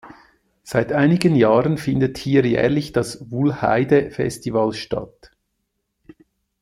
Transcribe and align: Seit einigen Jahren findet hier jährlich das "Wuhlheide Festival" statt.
Seit 0.63 0.91
einigen 0.93 1.35
Jahren 1.35 1.77
findet 1.77 2.17
hier 2.17 2.43
jährlich 2.43 2.91
das 2.91 3.29
"Wuhlheide 3.29 4.09
Festival" 4.09 4.73
statt. 4.73 5.29